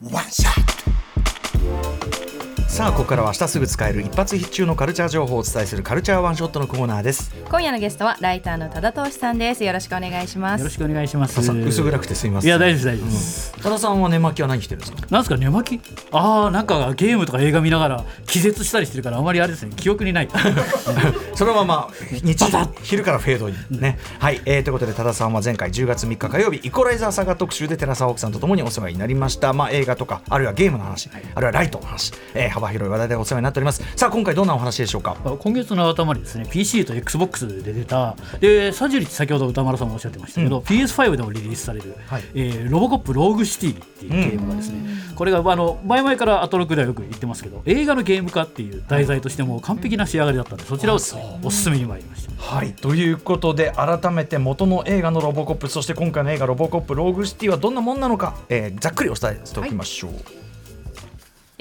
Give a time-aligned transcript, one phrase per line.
[0.00, 2.29] One shot.
[2.80, 7.30] さあここからは明日すぐ使える一発必中のカルチャー情報をお伝えするカルチャーワンショットのコーナーです。
[7.50, 9.62] 今夜のゲストはライターの多田投資さんです。
[9.62, 10.60] よろしくお願いします。
[10.60, 11.34] よろしくお願いします。
[11.34, 12.48] 多田さん薄暗くてすみません。
[12.48, 13.52] いや大丈夫大丈夫です。
[13.62, 15.06] 多田さんは寝巻きは何着てるんですか？
[15.10, 15.82] なんですか寝巻き？
[16.10, 19.72] ああなんかゲームとか映画見ながら気絶したりしてるからあまりあれですね。
[19.76, 20.28] 記憶にない。
[21.36, 21.90] そのまま
[22.22, 22.34] 日
[22.82, 23.56] 昼からフェードに。
[23.78, 33.82] ね、はい、えー、ということで多田さんは前回10月3日火曜日イコライザーサガ特集で寺澤奥さんとともにお世話になりました、まあ、映画とかあるいはゲームの話、あるいはライトの話、えー幅広い話題でお世話になっております。
[33.96, 35.16] さあ今回どんなお話でしょうか？
[35.38, 42.22] 今月の頭にですね PC と XBOX で出たで30日先ほど歌丸さんもおっしゃってましたけど、PS5 でもリリースされる、はい。
[42.34, 44.78] えーロボコップローグシティっていうゲームがですね、
[45.14, 51.16] これがあの前々からアトロクではよく言ってますけど映画のゲーム化っていう題材としても完璧な仕上がりだったのでそちらをおす
[51.50, 52.30] すめに参りました。
[52.42, 52.72] はい。
[52.74, 60.12] ということで改めて元の映画のロボコップそして今回の映画ロボコップローグシティはどんなもんなのか、えーざっくりお伝えしておきましょう、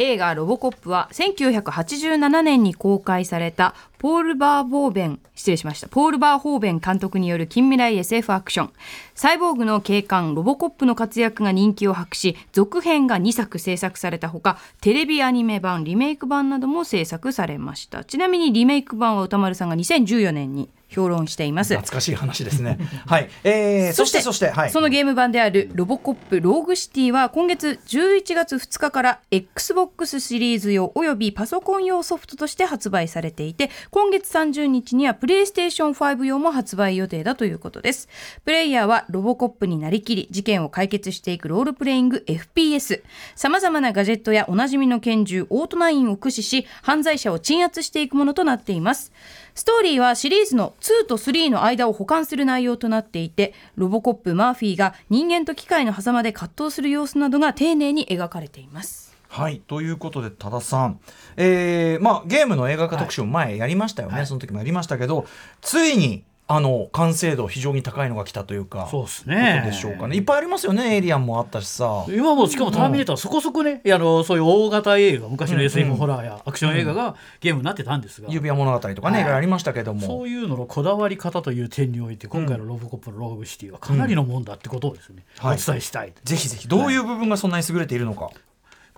[0.01, 5.89] 映画ロボコップは1987年に公開されたポール・バー・ボーベン失礼しました。
[5.89, 8.69] ポール・バー・ホーベン監督による近未来 SF アクション。
[9.13, 18.05] サイボーグの警官ロボコップの活躍が人気を博し続編が2作制作されたほかテレビアニメ版リメイク版なども制作されました。
[18.05, 21.73] ちなみにリメイク版は歌丸さんが2014年に評論しています。
[21.75, 22.77] 懐かしい話ですね。
[23.05, 24.69] はい、えー、そしてそしてはい。
[24.71, 38.09] そのゲーム版であるロボコップローグシティは今月11月2日から XBOX シリーズ用およびパソコン用ソフトとして発売されていて今月30日にはプレイステーション5用も発売予定だということです。
[38.43, 43.01] プレイヤーはロボコップになりきり事件を解決していくロールプレイング FPS
[43.35, 49.11] さまざまなガジェットやおなじみの拳銃オートナインを駆使し犯罪者を鎮圧していくものとなっています
[49.59, 59.17] ストーリーはシリーズの2と3の間を補完する内容となっていてロボコップマーフィーが人間と機械の狭間で葛藤する様子などが丁寧に描かれています。
[59.27, 61.01] はいということで多田さん、
[61.35, 65.25] えーまあ、ゲームの映画化特集も前やりましたよね、その時もやりましたけど
[65.59, 69.61] ついにあの完成度非常に高いのが来たというかそうですね。
[69.67, 70.15] でしょうかね。
[70.15, 72.05] いっぱいありますよねエイリアンもあったしさ。
[72.09, 79.21] 今もしかも「ターミネーター」そこそこね、あのそういう大型映画昔の SF ホラーやアクション映画がゲームになってたんですが、指輪物語とかね、はい。
[79.21, 80.01] いろいろありましたけども。
[80.01, 85.57] そういうののこだわり方という点において今回のロボコップのローグシティはかなりのもんだってことをですね、はい。
[85.57, 86.13] お伝えしたい。
[86.23, 88.31] ぜひぜひどういう部分がそんなに優れているのか、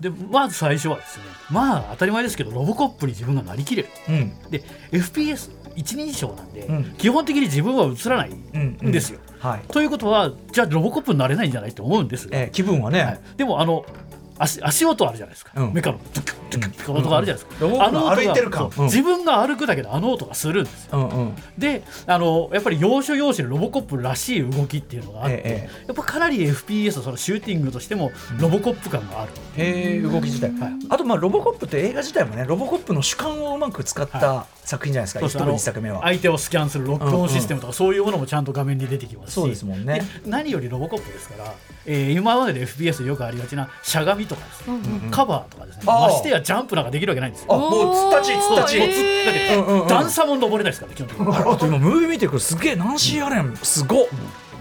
[0.01, 3.89] でまず最初はですねまあ当たり前ですけどロボコップに自分がなりきれる。
[4.09, 4.33] うん。
[4.49, 6.83] で FPS 一人称なんで、うん。
[6.97, 9.19] 基本的に自分は映らないうんんですよ。
[9.39, 12.27] はい、ということはじゃあロボコップになれないんじゃないと思うんです。
[12.27, 13.19] が、えー気分はね、はい。
[13.37, 13.85] でもあの
[14.37, 15.73] 足足音あるじゃないですか、うん。
[15.73, 17.73] メカのドゥクドゥクって音があるじゃないですか、うん。
[17.73, 18.71] うんあの音が歩いてる感。
[18.77, 18.81] う。
[18.81, 20.85] ん自分が歩くだけであの音がするんです。
[20.85, 21.35] ようんうん。
[21.57, 30.73] であのやっぱり要所要所にロボコップらしい動きっていうのがあって、えやっぱかなり FPS そのシューティングとしてもロボコップ感がある、へえ動き自体、はい。
[30.89, 35.41] あとまあロボコップって映画自体もねロボコップの主観をうまく使った作品じゃないですか、一そうです。
[35.43, 39.33] あの一作目は、相手をスキャンするロックオンシステムとかそういうものもちゃんと画面に出てきますし。
[39.35, 39.99] そうですもんね。
[40.23, 41.53] で何よりロボコップですから、
[41.85, 44.77] えー今までで FPS でよくありがちなしゃがみとかですね、
[45.09, 45.83] カバーとかですね。
[45.85, 47.53] ましてやジャンプなんかできるわけないんですよ。
[47.53, 51.35] あもうつったちつったち、だって、段差も登れないですからね基本的に。
[51.49, 54.07] ああと今ムービー見てくるすげえナンシー・アレンすごっ。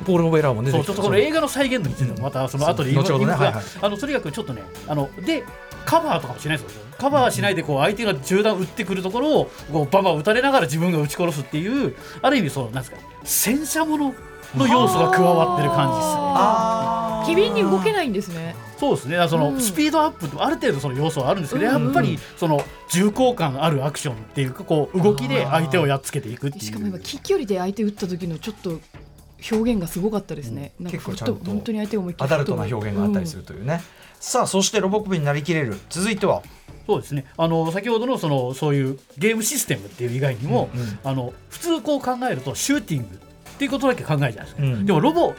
[0.04, 5.44] ポール・オベラーもねそうちょっとこの映画の再現度についてもまたその後で言いますが、とにかくちょっとねあので
[5.84, 14.14] カバーとかもしないですよカバーしないでこう相手が銃弾撃ってくるところをこうバンバン撃たれながら自分が撃ち殺すっていうある意味そうなんですか戦車もの
[14.56, 16.08] の要素が加わってる感じです
[16.96, 16.99] ね。
[17.32, 18.54] あ機敏に動けないんですね。
[18.78, 19.28] そうですね。
[19.28, 19.60] その、うん。
[19.60, 21.84] スピードアップとある程度その要素はあるんですけど、うん。
[21.84, 26.64] やっぱりその重厚感あるアクションっていうかこう動きで相手をやっつけていくっていう。
[26.64, 28.80] しかも今近距離で相手撃った時のちょっと
[29.50, 30.72] 表現がすごかったですね。
[30.78, 33.82] なんか結構ちゃんと本当に相手を思いっきりアダルトな表現があったりするというね、
[34.18, 35.76] さあそしてロボコップになりきれる。
[35.88, 36.42] 続いては。
[36.86, 37.24] そうですね。
[37.36, 40.80] あの先ほどのそのそういうゲームシステムっていう以外にも、うん。
[40.80, 40.98] うん。
[41.04, 43.18] あの普通こう考えるとシューティングっ
[43.58, 44.86] ていうことだけ考えるじゃないですか、うん。
[44.86, 45.34] でもロボ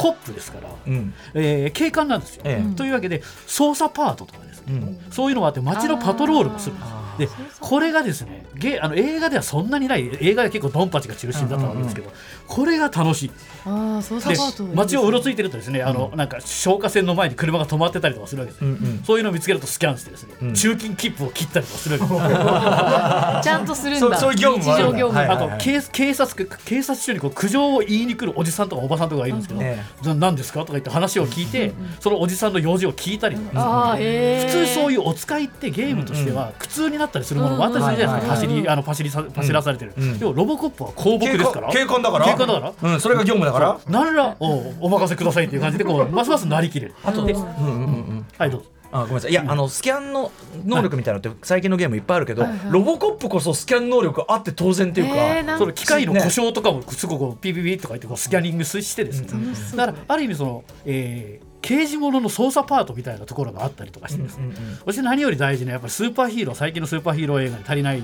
[0.00, 1.12] コップですから、うん。
[1.34, 2.74] えー警官なんですよ、ええ。
[2.74, 5.12] というわけで操作パートとかですね、うん。
[5.12, 6.88] そういうのがあって街のパトロールもするんです。
[6.90, 7.28] あで
[7.60, 12.10] これがですねゲあの映画ではそんなにない映画で結構ドンパチが中心だったわけですけど、
[12.46, 13.30] これが楽しい。
[13.66, 20.54] ああ操で街をうろついてるとですねあの、なんか消火栓の前に車が止まってたりとかするわけですよ、うんうんそういうのを見つけるとスキャンしてですね、うん。
[20.54, 24.00] 中金切符を切ったりとかするわけです ちゃんとするんだ。
[24.00, 25.18] そうそういう業務もあ業務。
[25.18, 29.78] はいあと警警察警察署にこう苦情を言いに来るおじさんとかおばさんとかがいるんですけど、え。
[30.04, 30.60] な何ですか？
[30.60, 34.46] とか言って話を聞いて、そのおじさんの用事を聞いたりとか、ああへえ。
[34.46, 40.18] 普通そういうお使いってゲームとしては苦痛になっったりするものもあったりするじゃないですか、走りあの走りさ走らされてる、うん。
[40.18, 41.70] でもロボコップは公僕ですから。
[41.70, 42.26] 警官だから？
[42.26, 42.90] 警官だから。
[42.90, 43.78] うんそれが業務だから？
[43.88, 46.94] 何らおお任せくださいっていう感じでこうますますなりきれる。
[47.04, 48.26] あとで、うんうんうんうん。
[48.38, 48.66] はいどうぞ。
[48.92, 49.30] あごめんなさい。
[49.30, 50.32] いや、あのスキャンの
[50.64, 59.28] 能力みたいなのって最近のゲームいっぱいあるけど、ロボコップこそスキャン能力あって当然っていうか、その機械の故障とかもすごくピピピとか言ってこうスキャニングしてですね、
[59.76, 64.54] だからある意味その、えー刑事物の操作パートみたいなところがあったりとかしてですね、
[64.84, 68.02] そして何より大事なやっぱりスーパーヒーロー最近のスーパーヒーロー映画に足りない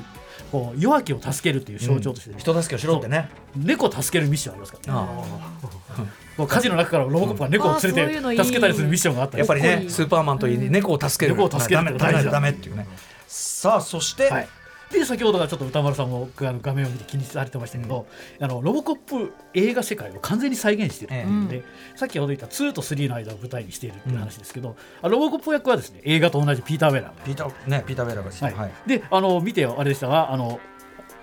[0.52, 3.30] こう弱きを助けるっていう象徴として、人助けをしろってね。
[3.56, 6.04] 猫を助けるミッションありますから、ね、あ。
[6.36, 11.36] こう火事の中からロボコップが猫を連れて助けたりするミッションがあったりやっぱりねスーパーマンといい猫を助ける。
[11.36, 12.30] 猫を助けるダメって大事だ。
[12.30, 12.86] ダメダメっていうね。
[13.26, 14.48] さあそして、はい、
[14.90, 18.06] で先ほどがちょっと歌丸さんもあの画面を見て気にされてましたけど、
[18.40, 21.12] あのロボコップ映画世界を完全に再現している。
[21.12, 21.64] っていうので、
[21.96, 28.72] さっきほど言った2と3の間を舞台にしているっていう話ですけど、あロボコップ役はですね映画と同じピーター・ウェラーピーターねピーターベラがですね、はい。
[28.86, 30.60] であの見てあれでしたがあの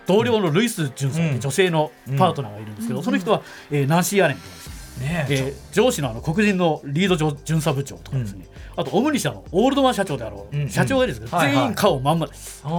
[0.06, 8.46] 同僚のルイス・ジュンさんって女性のパートナーがいるんですけど、その人は、えーナンシー・アレンとかですねねえー上司のあの黒人のリード上巡査部長とかですね、
[8.76, 11.56] あとオムニ社のオールドマン社長であろう、うん社長がいるんですけど、はいはい。
[11.56, 12.72] 全員顔まんまです、声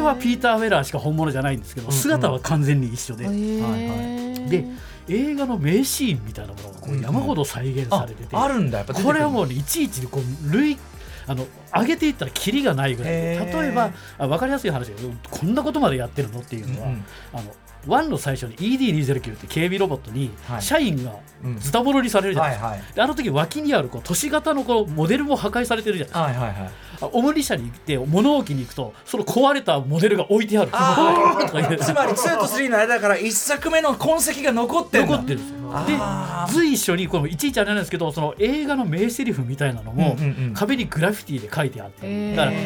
[0.00, 4.48] はピーター・ウェラーしか本物じゃないんですけど、姿は完全に一緒で、へー。
[4.48, 4.64] で
[5.06, 8.78] 映画の名シーンみたいなものがこう山ほど再現さあれてて、あるんだ。
[8.78, 10.78] やっぱこれはもうねいちいちこう類
[11.26, 17.04] あの上げていったらキリがないぐらいで例えばあ分かりやすい話だけどこんなことまでやってるのっていうのは、うんうん。
[17.32, 17.54] あの
[17.86, 20.62] 1の最初に ED209 って警備ロボットにはい。
[20.62, 21.58] 社員がうん。
[21.58, 26.44] ズタボロにされるじゃないですか、あの時脇にあるこう都市型のこうモデルも破壊されてるじゃないですか。
[26.44, 26.70] はいはいはい。
[26.70, 26.70] あ
[27.12, 30.70] オムニ社に行って物置に行くとその壊れたモデルが置いてある。
[30.72, 35.16] あ つまり2と3の間だから1作目の痕跡が残ってんだ。
[35.16, 35.54] 残ってるんですよ。
[35.86, 40.54] で随一緒にこのいちいちあれなんですけどその映画の名台詞みたいなのもうんうんうん。
[40.54, 42.56] 壁にグラフィティで書いてあって、だから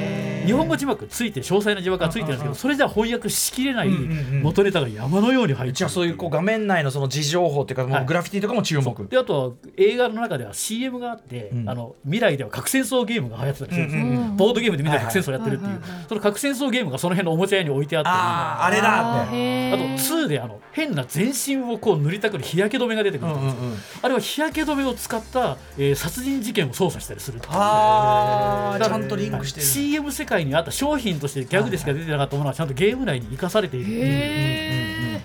[0.49, 11.69] 日本語字幕ついて詳細な字幕がついてるんですけどそれじゃ翻訳しきれない元ネタが山のように入ってじゃあそういうこう画面内のその字情報っていうかグラフィティとかも注目、であとは映画の中では CM があって、うん。
[11.69, 23.61] あの未来では核戦争ゲームが流行ってたりするんですよ、うんうんうんボードゲームでみんなで核戦争やってるっていう、はいはいはいその核戦争ゲームがその辺のおもちゃ屋に置いてあったりあああれだあと2であの変な全身をこう塗りたくる日焼け止めが出てくるんですよ、
[24.03, 29.67] あれは日焼け止めを使った、えー殺人事件を捜査したりするああちゃんとリンクしてる。
[29.67, 33.87] CM 世界にあった商品としてギャグでしか出てなかったものはちゃんとゲーム内に生かされている。
[33.91, 35.21] へ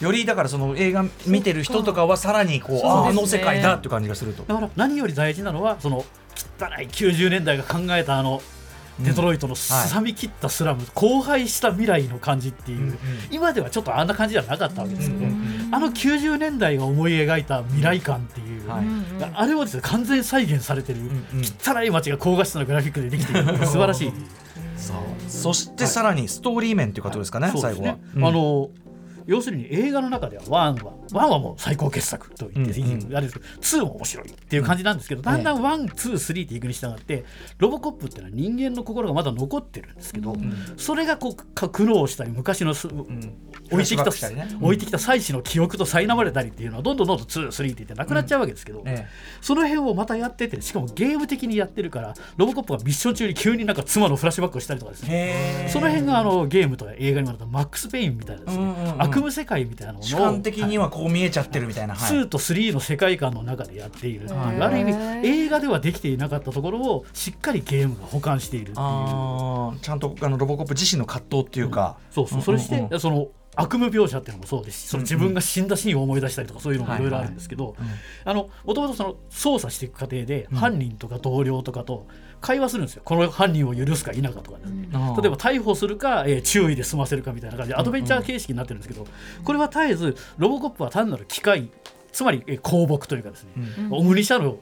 [0.00, 2.82] よりだからその映画見てる人とかはさらにこうね。
[2.84, 4.42] ああの世界だっていう感じがすると。
[4.42, 8.42] だから何より大事なのはその汚い90年代が考えたあの
[9.00, 12.98] デトロイトのすさみ切ったスラム、荒廃した未来の感じっていう、うんうん。
[13.30, 18.84] 今ではちょっとあんな感じじゃなかったわけですけど、うんうんあの90年代が思い描いた未来感っていう、はい。
[19.34, 21.00] あれをですね完全再現されてる、
[21.62, 24.12] 汚い街が高画質なグラフィックでできている素晴らしい。
[25.28, 27.98] そしてさらにストーリー面っていうことですかね、そうですね。
[28.14, 28.36] 最後は、うん。
[28.36, 28.70] あの
[29.26, 30.74] 要するに映画の中では1は
[31.10, 33.16] 1はもう最高傑作と言っていい、うん。
[33.16, 37.24] あれですけど2も面白いっていう感じなんですけど、だんだん123っていくに従って
[37.58, 40.36] ロボコップっていうのは人間の心がまだ残ってるんですけど、
[40.76, 49.06] それがこうか苦悩したり昔のす、置いてきたね置いてきた妻子の記憶と苛まれたりっていうのはどんどんどんどん2、3っていってなくなっちゃうわけですけど、え
[49.40, 55.68] その辺をまたやっててしかもゲーム的にやってるからロボコップがミッション中に急になんか妻のフラッシュバックをしたりとかですね。
[55.72, 62.16] その辺があのゲームとか映画にもなったマックス・ペインみたいなですね、うんうんうん悪夢世界みたいなものを主観的にはこう見えちゃってるみたいな、はい。
[62.16, 64.60] 2と3の世界観の中でやっているっていう、はい。
[64.60, 68.76] ある意味映画ではできていなかったところをしっかりゲームが補完しているっていう。
[68.76, 72.42] ちゃんとあのロボコップ自身の葛藤っていうか、そうそう。
[72.42, 73.00] それして、うんうんうん。
[73.00, 77.74] その悪夢描写っていうのもそうですしその自分が死んだシーンを思い出したりとかそういうのもいろいろあるんですけど
[78.24, 82.06] あのもともとその捜査していく過程で犯人とか同僚とかと
[82.40, 83.02] 会話するんですよ。
[83.04, 85.16] この犯人を許すか否かとかですね、うん。
[85.16, 89.06] 例えば逮捕するか、えー注意で済ませるかみたいな感じでアドベンチャー形式になってるんですけど、
[89.42, 91.70] これは絶えずロボコップは単なる機械
[92.12, 93.50] つまり、えー公僕というかですね、
[93.90, 94.58] オムニ社の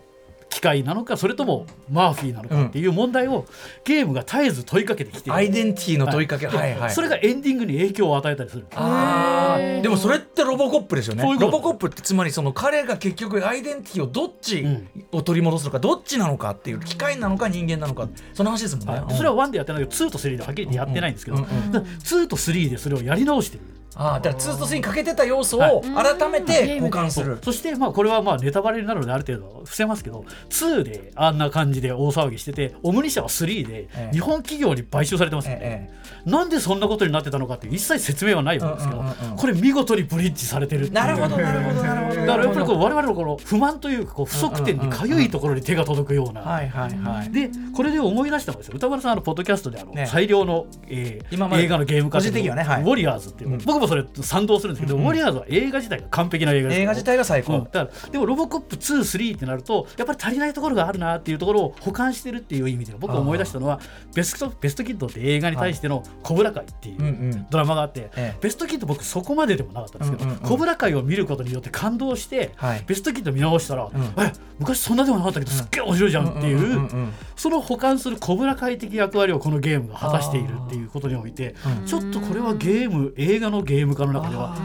[0.55, 3.45] 機械なのかそれともマーフィーなのかっていう問題を
[3.83, 8.67] ゲームが絶えず問いかけてきてアイデンティティの問いかけ、ではいはいそれがエンディングに影響を与えたりする。
[8.77, 9.81] あー。
[9.81, 11.25] でもそれってロボコップですよね。
[11.25, 14.89] ロボコップってつまりその彼が結局アイデンティティをどっちうん。
[15.11, 19.15] を取り戻すのかどっちなのかっていう機械なのか人間なのかその話ですもんね、はい。
[19.17, 25.75] それは1でやってないけど2と3ではっきりやってないんですけど、うんうんだから2と3でそれをやり直してるああだから2と3にかけてた要素はい。
[25.75, 34.11] を改めて保管する、そしてまあこれはまあネタバレになるのである程度伏せますけど2であんな感じで大騒ぎしててオムニ社は3でええ。
[34.13, 39.03] 日本企業に買収されてますよね、えなんでそんなことになってたのかって一切説明はないわけですけど、
[39.37, 42.21] これ見事にブリッジされてるなるほどなるほどなるほど。
[42.21, 47.31] だからやっぱりこう我々のこの不満というかこう不足点にかゆいところに手が届くような、はいはいはい。
[47.31, 48.75] でこれで思い出したのがですよ。
[48.77, 50.07] 歌丸さんあのポッドキャストであの、ね。
[50.07, 52.83] 最良の、えー今映画のゲーム化のねはい。
[52.83, 53.65] ウォリアーズっていうの、うん。
[53.65, 56.81] 僕もそれ賛同するんですけど、ウォリアーズは映画自体が完璧な映画です。
[56.81, 63.81] 映画自体が最高、うん、だからでもロボコップ23ってなるとやっぱり足りないところがあるなっていうところを保管してるっていう意味で僕が思い出したのは
[64.15, 68.39] ベストベストキッドって映画に対してのコブラ会っていうドラマがあって、ええ。
[68.41, 72.85] ベストキッド僕そこまででもなかったんですけど、コブラ会を見ることによって感動して、はい。
[72.87, 73.91] ベストキッド見直したら、ん。
[74.19, 76.89] え昔そんなでもなかったけどすっげえ面白いじゃんっていう,、
[77.37, 81.55] その保管するコブラ会的役割をこのゲームが果たしているっていうことにおいて
[81.87, 84.57] ちょっとこれはゲーム映画のゲーム化の中では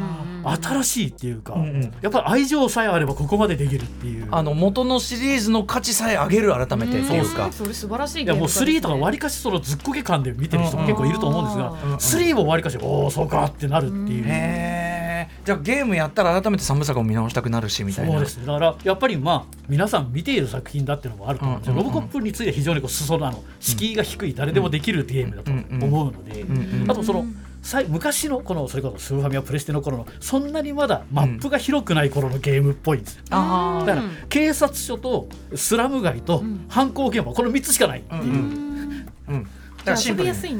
[0.61, 1.81] 新しいっていうか、んうん。
[2.01, 4.27] やっぱり愛情さえあればここまでできるっていう。
[4.31, 7.51] あの元のシリーズの価値さえ上げる改めてっていうか。
[7.51, 14.23] それ素晴らしいいやもう3とかりわりかしそのずっこけ感で見てる人も結構いると思うんですが、うんうん3もわりかしおおそうかってなるっていう。
[14.25, 14.99] へえ
[15.45, 18.13] じゃあゲームやったら改めて三部作を見直したくなるしみたいな。
[18.13, 18.45] そうですね。
[18.45, 21.93] だからやっぱりまあ皆さん見ている作品だっていうのもあると思うんですよ、うんうんうん。
[21.93, 26.91] ロボコップについて非常にこう裾野あの敷居が低い誰でもできるゲームだとうん思うので、んうん。
[26.91, 27.25] あとその
[27.87, 33.15] 昔のこのそれこそスーファミやプレステの頃のそんなにまだマップが広くない頃のゲームっぽいんです。
[33.17, 38.21] よ、あだから警察署とスラム街と犯行現場この3つしかないっていう、
[39.27, 39.33] あうん。
[39.33, 39.45] だ遊びやすいん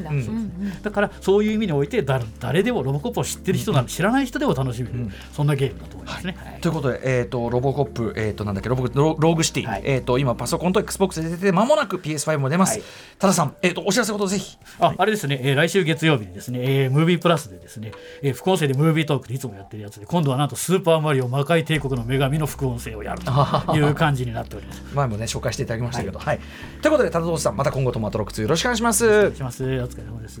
[0.02, 0.16] だ、うん。
[0.18, 0.82] うんうん。
[0.82, 6.58] だからそういう意味において誰誰でもロボコップを知ってる人なら知らない人でも楽しめる、そんなゲームだと思いますね。
[6.60, 9.82] ということで、えー、とロボコップ、えー、となんだっけロボロローグシティ、はい。
[9.84, 12.88] えー、と今パソコンと XBOX で出てて間もなく PS5 も出ます、はい。
[13.18, 14.58] 多田さん、えー、とお知らせことぜひ。
[14.78, 24.82] ああれですね、えー来週月曜日にですね、えームービープラスでですね、えー副音声でムービートークでいつもやってるやつで、今度はなんとスーパーマリオ魔界帝国の女神の副音声をやるという感じになっております。
[24.94, 26.40] 前もね紹介していただきましたけど、はい。
[26.82, 29.64] ということで多田投資さんまた今後トマトロック2よろしくお願いしますお願いします。
[29.64, 30.40] お疲れ様です。